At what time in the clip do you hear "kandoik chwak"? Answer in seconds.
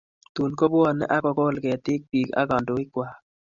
2.49-3.13